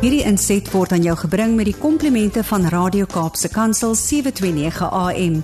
[0.00, 5.34] Hierdie inset word aan jou gebring met die komplimente van Radio Kaapse Kansel 729 AM.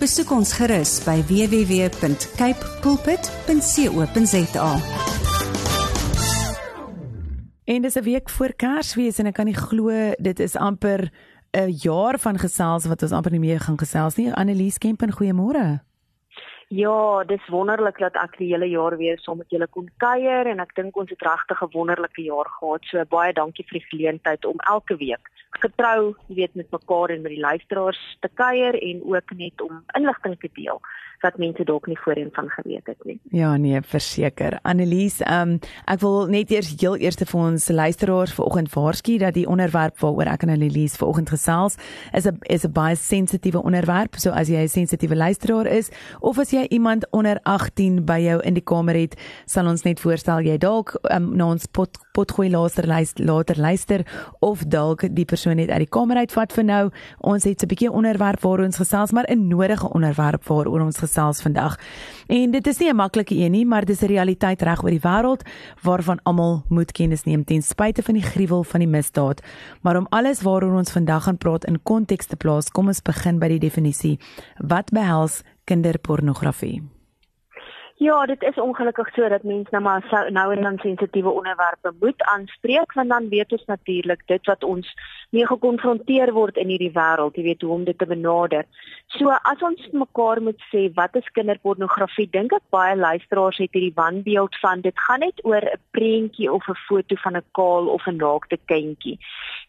[0.00, 4.70] Besoek ons gerus by www.cape pulpit.co.za.
[7.66, 11.12] En dis 'n week voor Kersfees en ek kan nie glo dit is amper
[11.52, 14.32] 'n jaar van gesels wat ons amper nie meer gaan gesels nie.
[14.32, 15.85] Annelies Kempen, goeiemôre.
[16.68, 20.58] Ja, dis wonderlik dat ek die hele jaar weer saam met julle kon kuier en
[20.58, 22.82] ek dink ons het regtig 'n wonderlike jaar gehad.
[22.90, 25.30] So baie dankie vir die geleentheid om elke week
[25.62, 29.84] getrou, jy weet, met mekaar en met die luisteraars te kuier en ook net om
[29.98, 30.80] inligting te deel
[31.20, 33.18] wat mense dalk nie voorheen van geweet het nie.
[33.30, 34.58] Ja, nee, verseker.
[34.62, 39.34] Annelies, ehm um, ek wil net eers heel eers vir ons luisteraars vanoggend waarsku dat
[39.34, 41.76] die onderwerp waaroor ek en Annelies vanoggend gesels
[42.12, 44.16] is 'n is 'n baie sensitiewe onderwerp.
[44.16, 48.40] So as jy 'n sensitiewe luisteraar is of as jy iemand onder 18 by jou
[48.42, 49.14] in die kamer het,
[49.46, 54.06] sal ons net voorstel jy dalk um, na ons pot potgooi later luister, later luister
[54.40, 56.90] of dalk die persoon net uit die kamer uitvat vir nou.
[57.20, 61.42] Ons het 'n bietjie onderwerp waaroor ons gesels, maar 'n nodige onderwerp waaroor ons gesels
[61.42, 61.78] vandag.
[62.26, 65.06] En dit is nie 'n maklike een nie, maar dis 'n realiteit reg oor die
[65.08, 65.42] wêreld
[65.82, 69.42] waarvan almal moet kennis neem ten spyte van die gruwel van die misdaad.
[69.82, 73.38] Maar om alles waaroor ons vandag gaan praat in konteks te plaas, kom ons begin
[73.38, 74.18] by die definisie.
[74.58, 76.82] Wat behels kinderpornografie?
[77.98, 81.94] Ja, dit is ongelukkig so dat mense nou maar so, nou en dan sensitiewe onderwerpe
[82.00, 84.92] moet aanspreek want dan weet ons natuurlik dit wat ons
[85.36, 88.64] mee gekonfronteer word in hierdie wêreld, jy weet hoe om dit te benader.
[89.16, 93.94] So as ons mekaar moet sê wat is kinderpornografie, dink ek baie luisteraars het hierdie
[93.98, 98.06] wanbeeld van dit gaan net oor 'n prentjie of 'n foto van 'n kaal of
[98.06, 99.18] 'n naakte kindjie.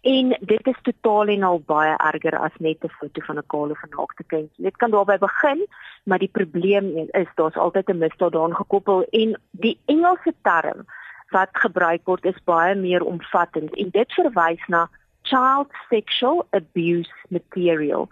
[0.03, 3.69] En dit is totaal en al baie erger as net 'n foto van 'n kaal
[3.69, 4.63] of 'n naakte kindjie.
[4.63, 5.67] Dit kan daarby begin,
[6.05, 10.85] maar die probleem is daar's altyd 'n misdaad daaraan gekoppel en die Engelse term
[11.29, 14.87] wat gebruik word is baie meer omvattend en dit verwys na
[15.29, 18.09] child sexual abuse material.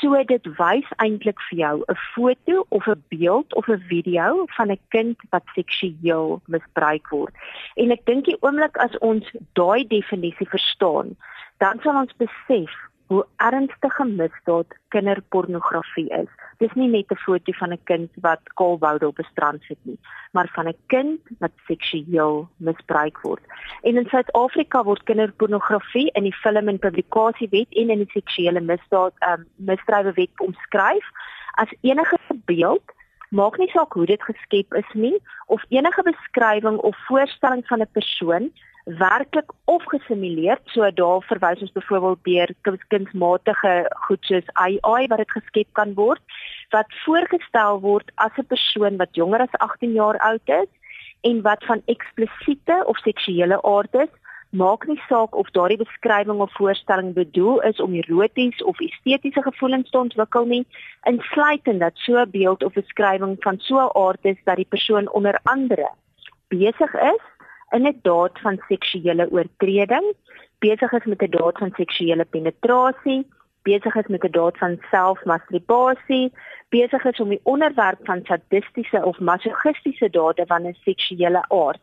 [0.00, 4.70] So dit wys eintlik vir jou 'n foto of 'n beeld of 'n video van
[4.70, 7.34] 'n kind wat seksueel misbruik word.
[7.74, 11.16] En ek dink die oomblik as ons daai definisie verstaan,
[11.58, 12.72] dan sal ons besef
[13.12, 16.30] hoe ernstige misdaad kinderpornografie is.
[16.62, 19.98] Dis nie net 'n foto van 'n kind wat kaalboude op 'n strand sit nie,
[20.32, 23.44] maar van 'n kind wat seksueel misbruik word.
[23.82, 29.14] En in Suid-Afrika word kinderpornografie in die film en publikasiewet en in die seksuele misdaad
[29.28, 31.06] um, misdrywewet omskryf
[31.52, 32.86] as enige beeld
[33.28, 37.92] maak nie saak hoe dit geskep is nie of enige beskrywing of voorstelling van 'n
[37.92, 38.52] persoon
[38.84, 40.58] werklik of gesimuleer.
[40.64, 43.74] So daar verwys ons byvoorbeeld deur kunsmatige
[44.06, 46.22] goed soos AI wat dit geskep kan word
[46.72, 50.70] wat voorgestel word as 'n persoon wat jonger as 18 jaar oud is
[51.20, 54.12] en wat van eksplisiete of seksuele aard is.
[54.50, 59.90] Maak nie saak of daardie beskrywing of voorstelling bedoel is om eroties of estetiese gevoelens
[59.90, 60.66] te ontwikkel nie.
[61.02, 65.10] Insluitend dat so 'n beeld of beskrywing van so 'n aard is dat die persoon
[65.10, 65.88] onder andere
[66.48, 67.22] besig is
[67.72, 70.06] in 'n daad van seksuele oortreding,
[70.58, 73.26] besig is met 'n daad van seksuele penetrasie,
[73.62, 76.32] besig is met 'n daad van selfmasturbasie,
[76.68, 81.80] besig is om die onderwerp van sadistiese of masochistiese dade van 'n seksuele aard.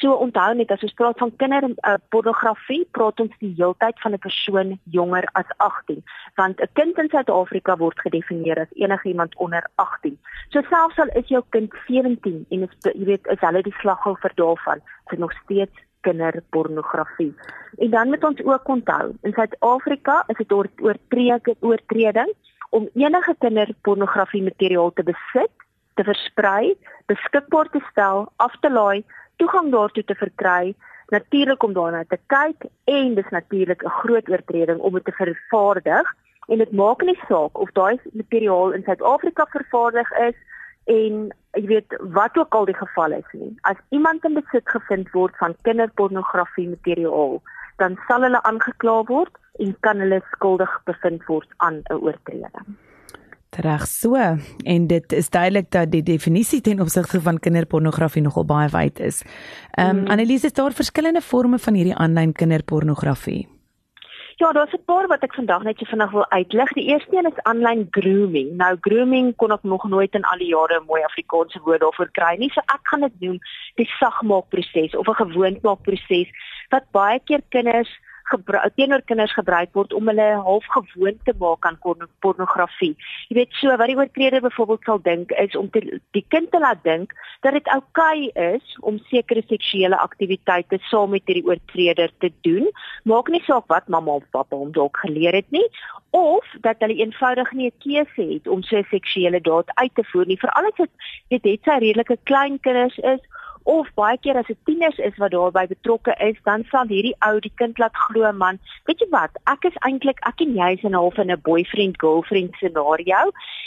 [0.00, 4.18] So onthou net as ons praat van kinderpornografie, uh, praat ons die heeltyd van 'n
[4.18, 6.02] persoon jonger as 18,
[6.36, 10.18] want 'n kind in Suid-Afrika word gedefinieer as enigiemand onder 18.
[10.48, 14.32] So selfs al is jou kind 17 en is jy weet is hulle die slagoffer
[14.34, 17.34] daarvan, is nog steeds kinderpornografie.
[17.78, 22.32] En dan moet ons ook onthou, in Suid-Afrika is dit oortreding oortreding
[22.70, 25.52] om enige kinderpornografie materiaal te besit,
[25.94, 26.74] te versprei,
[27.06, 29.04] beskikbaar te stel, af te laai,
[29.42, 30.74] toegang daartoe te verkry,
[31.14, 36.06] natuurlik om daarna te kyk en dis natuurlik 'n groot oortreding om dit te vervaardig
[36.48, 40.38] en dit maak nie saak of daai materiaal in Suid-Afrika vervaardig is
[40.84, 43.52] en jy weet wat ook al die geval is nie.
[43.62, 47.42] As iemand in besit gevind word van kinderpornografie materiaal,
[47.76, 52.76] dan sal hulle aangekla word en kan hulle skuldig bevind word aan 'n oortreding.
[53.60, 54.16] Reg so.
[54.64, 59.22] En dit is duidelik dat die definisie ten opsigte van kinderpornografie nogal baie wyd is.
[59.70, 60.06] Ehm um, mm.
[60.06, 63.48] Annelise, is daar verskillende forme van hierdie aanlyn kinderpornografie?
[64.36, 66.72] Ja, daar's 'n paar wat ek vandag net so vinnig wil uitlig.
[66.72, 68.56] Die eerste een is aanlyn grooming.
[68.56, 72.10] Nou grooming kon ek nog nooit in al die jare 'n mooi Afrikaanse woord daarvoor
[72.10, 72.50] kry nie.
[72.50, 73.38] So ek gaan dit noem
[73.74, 76.28] die sagmaakproses of 'n gewoonmaakproses
[76.70, 77.90] wat baie keer kinders
[78.76, 81.78] teenoor kinders gebruik word om hulle half gewoond te maak aan
[82.20, 82.96] pornografie.
[83.28, 86.60] Jy weet so wat die oortreder byvoorbeeld sal dink is om te, die kind te
[86.60, 87.12] laat dink
[87.42, 92.68] dat dit oukei okay is om sekere seksuele aktiwiteite saam met hierdie oortreder te doen.
[93.04, 95.66] Maak nie saak wat mamma of pappa hom dalk geleer het nie
[96.12, 100.04] of dat hulle eenvoudig nie 'n keuse het om so 'n seksuele daad uit te
[100.04, 100.38] voer nie.
[100.38, 103.20] Veral as dit dit sy redelike klein kinders is
[103.64, 107.40] of baie keer as dit tieners is wat daarbey betrokke is, dan sal hierdie ou
[107.40, 110.84] die kind laat glo man, weet jy wat, ek is eintlik ek en jy is
[110.84, 113.20] in 'n half in 'n boyfriend girlfriend scenario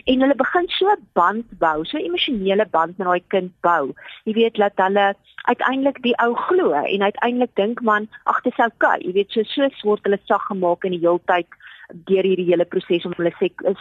[0.06, 3.94] en hulle begin so 'n band bou, so 'n emosionele band met daai kind bou.
[4.26, 5.16] Jy weet dat hulle
[5.46, 8.98] uiteindelik die ou glo en uiteindelik dink man, ag dit is oukei.
[9.06, 11.48] Jy weet so so word hulle sag gemaak in die heeltyd
[11.94, 13.34] deur hierdie hele proses om hulle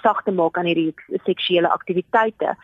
[0.02, 2.54] sag te maak aan hierdie seksuele aktiwiteite.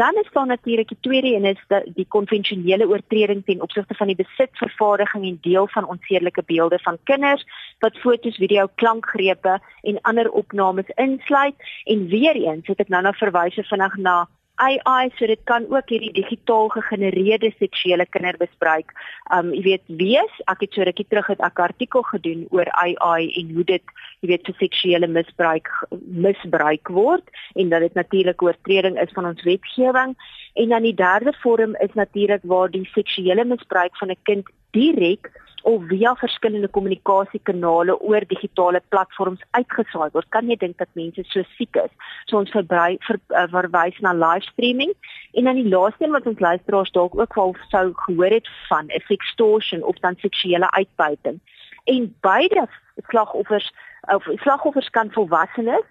[0.00, 4.06] Dan is daar natuurlik die tweede een is die, die konvensionele oortreding ten opsigte van
[4.06, 7.44] die besit, vervaardiging en deel van onsedelike beelde van kinders
[7.78, 13.12] wat fotos, video, klankgrepe en ander opnames insluit en weer eens het ek nou na
[13.12, 14.16] verwyse vinnig na
[14.56, 18.92] AI so dit kan ook hierdie digitaal gegenereerde seksuele kindermisbruik
[19.34, 20.40] um jy weet wees.
[20.52, 23.84] Ek het so rukkie terug 'n artikel gedoen oor AI en hoe dit
[24.20, 25.68] jy weet vir seksuele misbruik
[26.06, 30.16] misbruik word en dat dit natuurlik oortreding is van ons wetgewing.
[30.54, 35.30] En dan die derde vorm is natuurlik waar die seksuele misbruik van 'n kind direk
[35.62, 40.28] of via verskillende kommunikasiekanale oor digitale platforms uitgesaai word.
[40.34, 41.92] Kan jy dink dat mense so siek is?
[42.26, 44.92] So ons verbrei ver, uh, verwys na live streaming
[45.32, 48.88] en dan die laaste een wat ons luisteraars dalk ook wel sou gehoor het van
[48.88, 51.40] is extortion of dan seksuele uitbuiting.
[51.84, 52.68] En beide
[53.08, 53.72] slagoffers
[54.14, 55.86] of slagoffers kan volwassenes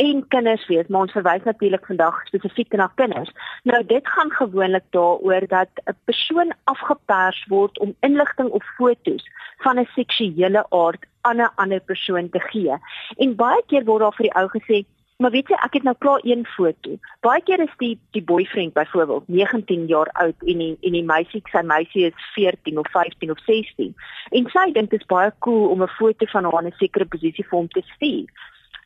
[0.00, 3.32] en kinders wees, maar ons verwys natuurlik vandag spesifiek na kinders.
[3.68, 9.24] Nou dit gaan gewoonlik daaroor dat 'n persoon afgepers word om inligting of foto's
[9.64, 12.76] van 'n seksuele aard aan 'n ander persoon te gee.
[13.16, 14.84] En baie keer word daar vir die ou gesê,
[15.18, 16.90] maar weet jy, ek het nou klaar een foto.
[17.20, 21.42] Baie keer is die die boyfriend byvoorbeeld 19 jaar oud en die en die meisie,
[21.52, 23.94] sy meisie is 14 of 15 of 16.
[24.30, 27.04] En sy dink dit is baie cool om 'n foto van haar in 'n sekere
[27.04, 28.28] posisie vir hom te stuur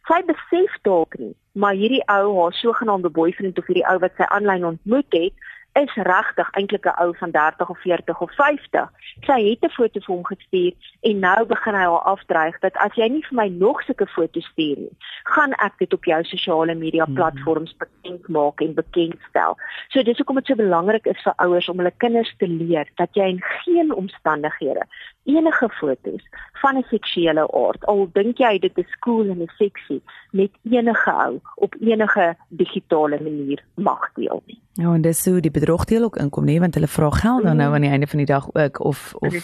[0.09, 4.29] sy besef dalk nie, maar hierdie ou, haar sogenaamde boyfriend of hierdie ou wat sy
[4.29, 8.91] aanlyn ontmoet het, is regtig eintlik 'n ou van 30 of 40 of 50.
[9.26, 12.94] Sy het 'n foto vir hom gestuur en nou begin hy haar afdreig dat as
[12.94, 16.75] jy nie vir my nog sulke foto's stuur nie, gaan ek dit op jou sosiale
[16.75, 17.15] media mhm.
[17.15, 19.56] platforms bekend maak en bekendstel.
[19.88, 23.11] So dis hoekom dit so belangrik is vir ouers om hulle kinders te leer dat
[23.12, 24.87] jy in geen omstandighede
[25.25, 30.50] enige foto's van 'n seksuele aard al dink jy dit is cool en seksie met
[30.62, 34.63] enige ou op enige digitale manier mag deel nie.
[34.75, 37.69] Ja, en dis so die bedrogdeel ook inkom nie want hulle vra geld dan nou
[37.69, 37.75] mhm.
[37.75, 39.35] aan die einde van die dag ook of of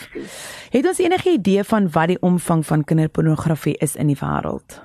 [0.71, 4.81] het ons enige idee van wat die omvang van kinderpornografie is in die wêreld?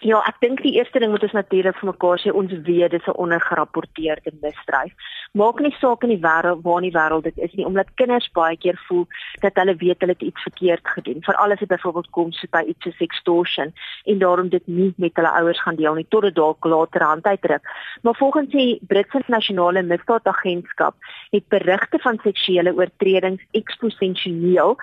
[0.00, 3.06] Ja, ek dink die eerste ding moet ons natuurlik vir mekaar sê ons weet dis
[3.06, 4.92] 'n ondergerapporteerde misdryf.
[5.38, 8.24] Maak nie saak in die wêreld waar in die wêreld dit is nie, omdat kinders
[8.34, 9.04] baie keer voel
[9.44, 11.20] dat hulle weet hulle het iets verkeerd gedoen.
[11.22, 13.70] Veral as dit byvoorbeeld kom so by iets soos extortion
[14.10, 17.30] en daarom dit nie met hulle ouers gaan deel nie tot dit dalk later hand
[17.30, 17.62] uitdruk.
[18.02, 20.98] Maar volgens die Britse Nasionale Misdaadagentskap
[21.30, 24.74] het berigte van seksuele oortredings eksponensieel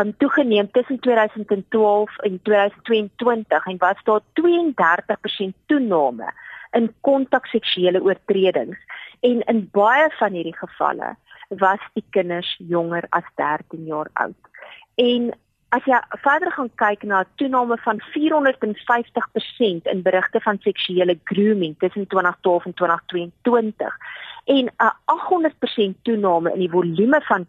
[0.00, 6.34] um toegeneem tussen 2012 en 2022 en was daar 32% toename
[6.72, 8.78] in kontakseksuele oortredings
[9.22, 11.14] en in baie van hierdie gevalle
[11.62, 14.50] was die kinders jonger as 13 jaar oud.
[14.94, 15.30] En
[15.76, 21.74] as jy verder gaan kyk na 'n toename van 450% in berigte van seksuele grooming
[21.78, 23.96] tussen 2012 en 2022
[24.44, 24.72] en 'n
[25.04, 27.46] 800% toename in die volume van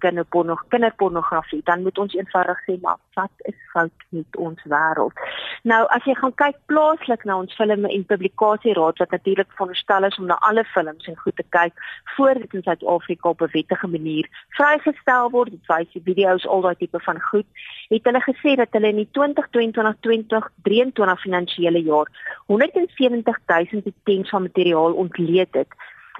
[0.69, 5.13] kinderpornografie, dan moet ons eenvoudig sê maar wat is fout met ons wêreld.
[5.61, 10.17] Nou as jy gaan kyk plaaslik na ons filme en publikasieraad wat natuurlik veronderstel is
[10.17, 11.73] om na alle films en goed te kyk
[12.15, 16.61] voor dit in Suid-Afrika op 'n wettige manier vrygestel word, dit wys die video's al
[16.61, 17.45] daai tipe van goed,
[17.89, 22.07] het hulle gesê dat hulle in die 2022-2023 finansiële jaar
[22.45, 25.67] 170 000 items van materiaal ontleed het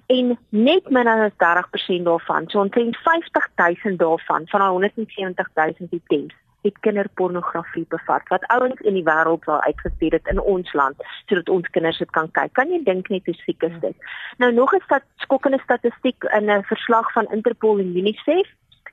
[0.06, 6.34] en net minder as 30% daarvan, so omtrent 50000 daarvan van daai 170000 items
[6.64, 11.50] het kinderpornografie bevat wat ouens in die wêreld wil uitgestuur het in ons land sodat
[11.50, 12.54] ons kinders dit kan kyk.
[12.60, 13.96] Kan jy dink net hoe siek is dit?
[14.38, 18.48] Nou nog 'n stat skokkende statistiek in 'n verslag van Interpol en UNICEF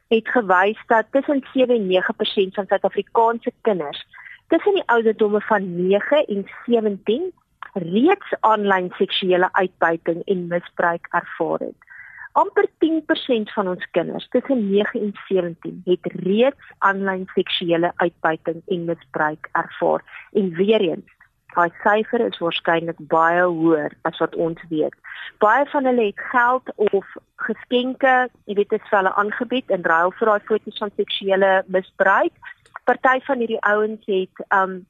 [0.08, 4.06] het gewys dat tussen 7 en 9% van Suid-Afrikaanse kinders
[4.48, 7.32] tussen die ouderdomme van 9 en 17
[7.74, 11.88] reeds aanlyn seksuele uitbuiting en misbruik ervaar het.
[12.32, 18.84] amper 10% van ons kinders tussen 9 en 17 het reeds aanlyn seksuele uitbuiting en
[18.84, 20.04] misbruik ervaar.
[20.32, 21.10] En weer eens,
[21.54, 24.94] daai syfer is waarskynlik baie hoër as wat ons weet.
[25.42, 29.82] Baie van hulle het geld of geskenke, jy weet, dit is vir hulle aangebied in
[29.82, 32.54] ruil vir daai foto's van seksuele misbruik.
[32.84, 34.80] Party van hierdie ouens het um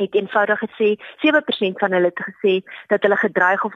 [0.00, 0.88] het eenvoudig gesê
[1.24, 2.54] 7% van hulle het gesê
[2.92, 3.74] dat hulle gedreig of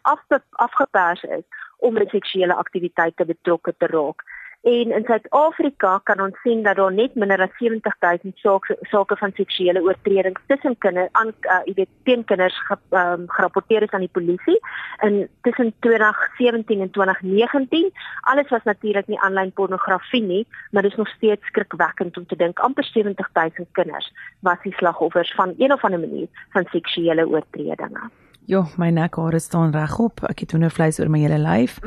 [0.67, 1.45] afgepers is
[1.79, 4.25] om by seksuele aktiwiteite betrokke te raak.
[4.65, 9.35] En in Suid-Afrika kan ons sien dat daar net minder as 70000 sake sake van
[9.37, 14.07] seksuele oortredings tussen kinders aan uh, jy weet teen kinders ge, um, gerapporteer is aan
[14.07, 14.57] die polisie
[15.05, 17.93] in tussen 2017 en 2019.
[18.33, 22.37] Alles was natuurlik nie aanlyn pornografie nie, maar dit is nog steeds skrikwekkend om te
[22.37, 28.09] dink amper 70000 kinders was die slagoffers van een of ander manier van seksuele oortredinge.
[28.47, 30.21] Jo, my nekhare staan regop.
[30.29, 31.79] Ek het hoendervleis oor my hele lyf.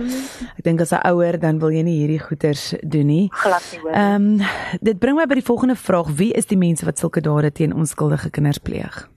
[0.57, 3.29] Ek dink as 'n ouer dan wil jy nie hierdie goeters doen nie.
[3.31, 3.91] Glad nie hoor.
[3.93, 4.41] Ehm um,
[4.81, 7.73] dit bring my by die volgende vraag: Wie is die mense wat sulke dade teen
[7.73, 9.07] onskuldige kinders pleeg?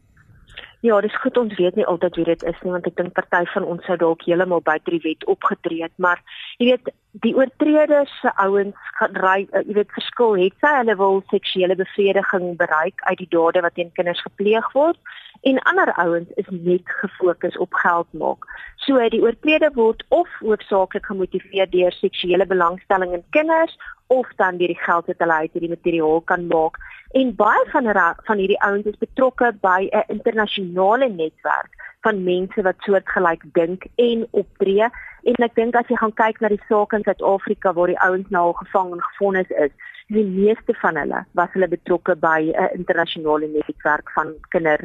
[0.81, 3.45] Ja, dis goed ons weet nie altyd wie dit is nie want ek dink party
[3.53, 6.23] van ons sou dalk heeltemal buite die wet opgetree het, maar
[6.59, 6.93] jy weet
[7.25, 8.77] die oortreders se ouens
[9.19, 13.61] ry uh, jy weet verskil het sy hulle wil seksuele bevrediging bereik uit die dade
[13.61, 14.97] wat teen kinders gepleeg word
[15.41, 18.45] en ander ouens is net gefokus op geld maak.
[18.77, 24.73] So die oortreder word of hoofsaaklik gemotiveer deur seksuele belangstelling in kinders of dan deur
[24.73, 26.77] die geld wat hulle uit hierdie materiaal kan maak.
[27.13, 27.89] En baie van
[28.25, 34.27] van hierdie ouens is betrokke by 'n internasionale netwerk van mense wat soortgelyk dink en
[34.31, 34.89] optree.
[35.23, 38.29] En ek dink as jy gaan kyk na die sake in Suid-Afrika waar die ouens
[38.29, 39.73] nou al gevang en gefonnis is,
[40.11, 44.81] die meeste van hulle was hulle betrokke by 'n internasionale netwerk van kinder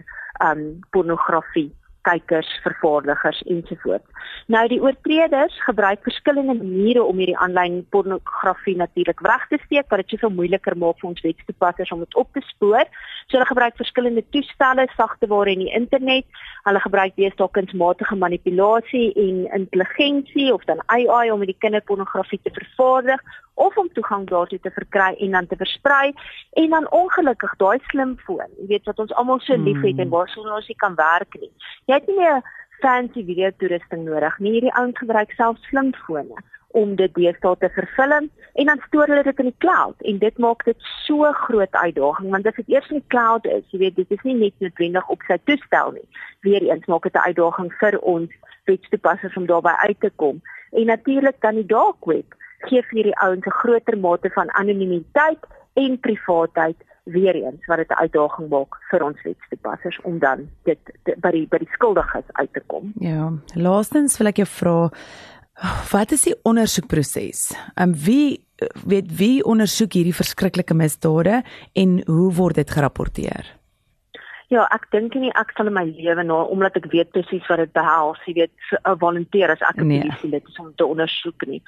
[0.48, 1.72] um pornografie
[2.06, 4.32] kykers, vervaardigers ensovoorts.
[4.52, 10.04] Nou die oortreders gebruik verskillende maniere om hierdie aanlyn pornografie natuurlik weg te steek, wat
[10.04, 12.86] dit soveel moeiliker maak vir ons wetstoepassers om dit op te spoor.
[13.26, 16.44] So hulle gebruik verskillende toestelle, sagteware en die internet.
[16.68, 23.22] Hulle gebruik deesdae kunsmatige manipulasie en intelligensie of dan AI om die kinderpornografie te vervaardig
[23.56, 26.14] of om toegang daartoe te verkry en dan te versprei
[26.62, 30.12] en dan ongelukkig daai slimfoon, jy weet wat ons almal so liefhet en hmm.
[30.12, 31.52] waar ons nie kan werk nie.
[31.92, 32.44] Jy het nie meer
[32.84, 34.58] fancy video toerusting nodig nie.
[34.58, 36.44] Hierdie ouens gebruik self slimfone
[36.75, 38.28] om dit deesdae te vervilm
[38.60, 42.34] en dan stoor hulle dit in die cloud en dit maak dit so groot uitdaging
[42.34, 45.14] want as dit eers in die cloud is, jy weet, dit is nie net noodwendig
[45.16, 46.08] op sy toestel nie.
[46.48, 48.32] Weereens maak dit 'n uitdaging vir ons
[48.68, 50.42] wetstoepassers om daarbey uit te kom.
[50.72, 52.36] En natuurlik dan die dark web
[52.68, 57.90] gee vir hierdie ouens 'n groter mate van anonimiteit en privaatheid weer eens wat dit
[57.90, 62.28] 'n uitdaging maak vir ons wetstoepassers om dan dit te, by die by die skuldiges
[62.32, 62.94] uit te kom.
[63.00, 64.92] Ja, laastens wil ek jou vra
[65.92, 67.52] wat is die ondersoekproses?
[67.76, 68.46] Ehm um, wie
[68.86, 71.44] weet wie ondersoek hierdie verskriklike misdade
[71.74, 73.56] en hoe word dit gerapporteer?
[74.54, 77.64] Ja, ek dink nie ek sal in my lewe na omdat ek weet presies wat
[77.64, 80.04] dit behels, jy weet, 'n uh, volunteer as ek nee.
[80.04, 81.62] polisie lid is om te ondersoek nie.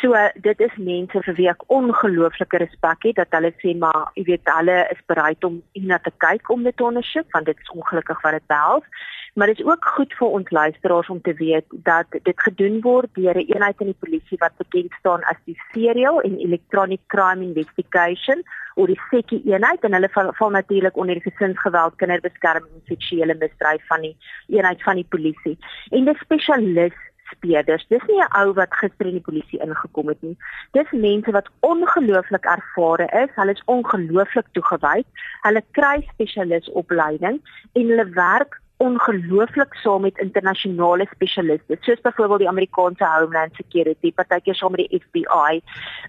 [0.00, 4.08] So uh, dit is mense vir wie ek ongelooflike respek het dat hulle sê maar
[4.16, 7.58] jy weet hulle is bereid om na te kyk om dit te ondersoek want dit
[7.60, 8.88] is ongelukkig wat dit behels.
[9.32, 13.08] Maar dit is ook goed vir ons luisteraars om te weet dat dit gedoen word
[13.12, 17.44] deur 'n eenheid in die polisie wat bekend staan as die Serial and Electronic Crime
[17.44, 18.42] Investigation
[18.74, 23.34] of die SECI eenheid en hulle val, val natuurlik onder die gesinsgeweld, kinderbeskerming en seksuele
[23.34, 25.58] misdryf van die eenheid van die polisie.
[25.90, 26.98] En die spesialis
[27.32, 27.86] speerders.
[27.88, 30.36] Dis nie 'n ou wat gister in die polisie ingekom het nie.
[30.72, 33.30] Dis mense wat ongelooflik ervare is.
[33.34, 35.06] Hulle is ongelooflik toegewyd.
[35.40, 37.40] Hulle kry spesialisopleiding
[37.72, 44.54] en hulle werk ongelooflik saam met internasionale spesialiste soos byvoorbeeld die Amerikaanse Homeland Security, partykeer
[44.54, 45.60] saam met die FBI,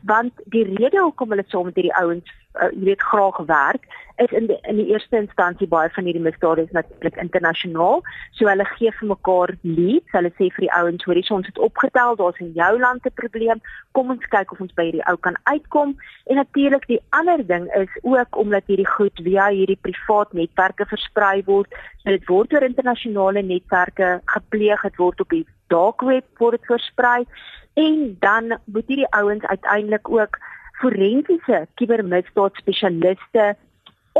[0.03, 3.85] want die rede hoekom hulle saam met hierdie ouens uh, jy weet graag werk
[4.21, 8.03] is in die, in die eerste instansie baie van hierdie misdade is natuurlik internasionaal.
[8.37, 10.11] So hulle gee vir mekaar leads.
[10.13, 13.61] Hulle sê vir die ouens, hoorie, ons het opgetel, daar's in jou land 'n probleem.
[13.97, 15.95] Kom ons kyk of ons by hierdie ou kan uitkom.
[16.29, 21.41] En natuurlik die ander ding is ook omdat hierdie goed via hierdie privaat netwerke versprei
[21.45, 26.61] word, so dit word deur internasionale netwerke gepleeg, dit word op die dark web word
[26.65, 27.25] versprei
[27.73, 30.37] en dan moet hierdie ouens uiteindelik ook
[30.83, 33.53] forensiese kubermisdaadspesialiste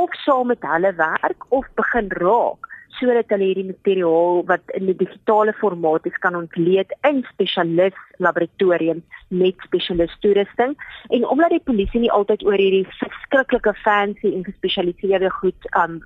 [0.00, 4.96] of saam met hulle werk of begin raak sodat hulle hierdie materiaal wat in die
[5.02, 10.76] digitale formaat is kan ontleed in spesialis laboratoriums met spesialis toerusting.
[11.10, 16.00] En omdat die polisie nie altyd oor hierdie verskriklike fancy en gespesialiseerde goed um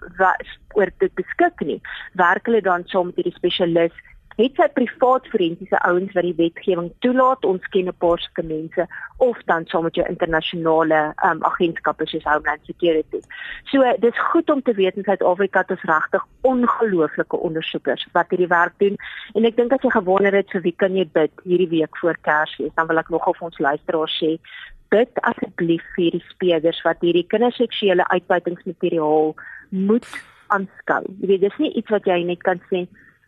[0.79, 1.81] oor dit beskik nie
[2.21, 4.05] werk hulle dan saam met hierdie spesialis
[4.38, 7.45] het sy privaat forensiese ouens wat die wetgewing toelaat.
[7.45, 8.87] Ons ken 'n paar sulke mense
[9.18, 13.21] of dan saam met jou internasionale um, agentskappe soos Homeland Security.
[13.64, 18.47] So dis goed om te weet in Suid-Afrika het ons regtig ongelooflike ondersoekers wat hierdie
[18.47, 18.97] werk doen.
[19.35, 22.16] En ek dink as jy gewonder het vir wie kan jy bid hierdie week voor
[22.21, 24.38] Kersfees, dan wil ek nogal vir ons luisteraars sê
[24.88, 29.35] bid asseblief vir die speerders wat hierdie kinderseksuele uitbuitingsmateriaal
[29.71, 30.09] moet
[30.54, 31.02] aanskou.
[31.21, 32.87] Jy weet dis nie iets wat jy net kan sê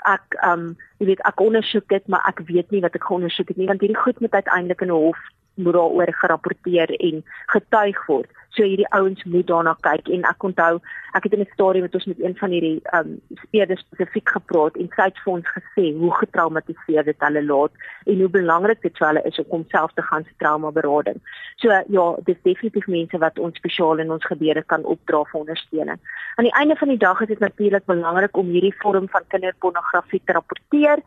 [0.09, 3.57] ek um jy weet ek ondersoek dit maar ek weet nie wat ek gaan ondersoek
[3.57, 5.21] nie want hierdie goed moet uiteindelik in 'n hof
[5.63, 7.25] moet daaroor gerapporteer en
[7.55, 8.31] getuig word.
[8.51, 10.81] So hierdie ouens moet daarna kyk en ek onthou
[11.15, 14.77] ek het in 'n storie met ons met een van hierdie um speerders spesifiek gepraat
[14.77, 17.73] en sy het vir ons gesê hoe getraumatiseerd dit hulle laat
[18.07, 21.21] en hoe belangrik dit vir hulle is om homself te gaan se trauma berading.
[21.57, 25.99] So ja, dis definitief mense wat ons spesiaal in ons gebeure kan opdra vir ondersteuning.
[26.37, 30.23] Aan die einde van die dag is dit natuurlik belangrik om hierdie vorm van kinderpornografie
[30.25, 30.99] te rapporteer.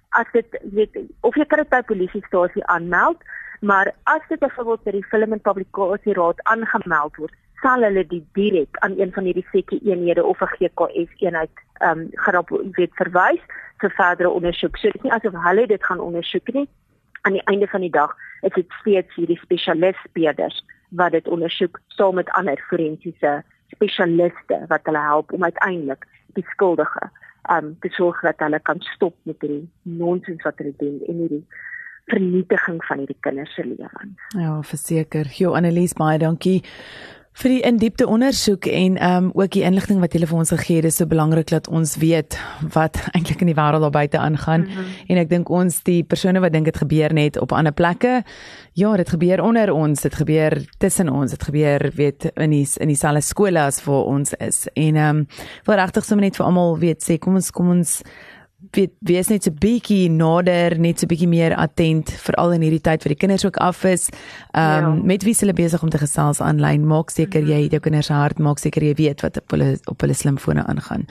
[0.10, 3.18] as dit weet of jy kan dit by polisiestasie aanmeld
[3.62, 7.34] maar as dit byvoorbeeld by die Film en Publikasie Raad aangemeld word
[7.66, 12.00] sal hulle dit direk aan een van hierdie sekke eenhede of 'n GKS eenheid ehm
[12.00, 13.42] um, gerap weet verwys
[13.82, 14.78] vir verdere ondersoek.
[14.78, 16.68] So dit is nie asof hulle dit gaan ondersoek nie.
[17.22, 22.16] Aan die einde van die dag is dit steeds hierdie spesialistbeerders wat dit ondersoek saam
[22.16, 23.44] met ander forensiese
[23.74, 26.06] spesialiste wat hulle help om uiteindelik
[26.38, 27.10] die skuldige
[27.50, 31.16] ehm um, te sorg dat hulle kan stop met hierdie nonsens wat hulle doen en
[31.24, 31.46] hierdie
[32.06, 34.26] vernietiging van hierdie kinders se lewens.
[34.38, 35.26] Ja, verseker.
[35.38, 36.62] Jo Annelies, baie dankie
[37.36, 40.78] vir die indiepte ondersoek en ehm um, ook die inligting wat julle vir ons gegee
[40.80, 42.38] het is so belangrik dat ons weet
[42.76, 44.94] wat eintlik in die wêreld daar buite aangaan mm -hmm.
[45.08, 48.24] en ek dink ons die persone wat dink dit gebeur net op ander plekke
[48.74, 52.88] ja dit gebeur onder ons dit gebeur tussen ons dit gebeur weet in die in
[52.88, 55.28] dieselfde skole as vir ons is en ehm um,
[55.66, 58.02] wil regtig sommer net vir almal weet sê kom ons kom ons
[58.72, 63.04] weet wees net so bietjie nader, net so bietjie meer attent veral in hierdie tyd
[63.04, 64.10] vir die kinders ook af is.
[64.54, 65.04] Ehm um, ja.
[65.14, 68.40] met wie hulle besig om te gesels aanlyn, maak seker jy het jou kinders hart,
[68.40, 71.06] maak seker jy weet wat op hulle op hulle slimfone aangaan.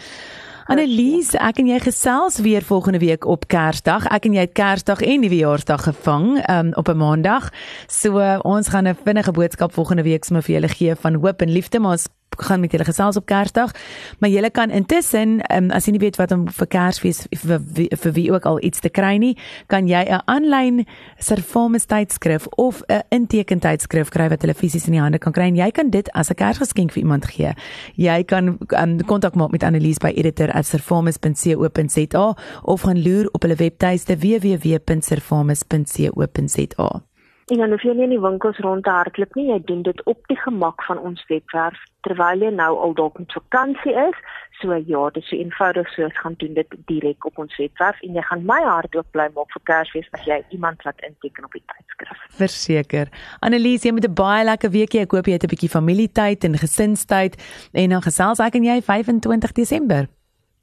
[0.65, 4.07] Annelies, ek en jy gesels weer volgende week op Kersdag.
[4.09, 7.51] Ek en jy het Kersdag en Nuwejaarsdag gevang um, op 'n Maandag.
[7.87, 11.43] So uh, ons gaan 'n vinnige boodskap volgende week sommer vir julle gee van hoop
[11.43, 12.09] en liefde, maar ons
[12.43, 13.71] gaan met julle gesels op Kersdag.
[14.19, 17.97] Maar julle kan intussen, um, as jy nie weet wat om vir Kersfees vir, vir,
[17.97, 20.87] vir wie ook al iets te kry nie, kan jy 'n aanlyn
[21.19, 25.49] Servamus tydskrif of 'n inteken tydskrif kry wat hulle fisies in die hande kan kry
[25.49, 27.53] en jy kan dit as 'n Kersgeskenk vir iemand gee.
[27.97, 34.17] Jy kan um, kontak maak met Annelies by editor@servamus.co.za of gaan loer op hulle webtuiste
[34.17, 37.14] www.servamus.co.za.
[37.53, 39.99] En dan hoef jy nie in die winkels rond te hardloop nie, jy doen dit
[40.09, 41.77] op die gemak van ons webwerf
[42.07, 44.17] terwyl jy nou al dalk op vakansie is.
[44.61, 48.01] So ja, dit is so eenvoudig so ons gaan doen dit direk op ons webwerf
[48.07, 51.45] en jy gaan my hart oop bly maak vir Kersfees as jy iemand laat inteken
[51.45, 52.25] op die tydskrif.
[52.41, 53.13] Verseker.
[53.45, 55.01] Annelies, jy moet 'n baie lekker weekie.
[55.01, 57.37] Ek hoop jy het 'n bietjie familietyd en gesinstyd
[57.73, 60.09] en dan gesels ek en jy 25 Desember.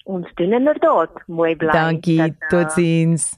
[0.06, 1.12] Ons doen inderdaad.
[1.28, 1.72] Mooi bly.
[1.72, 2.36] Dankie.
[2.50, 3.38] Totsiens.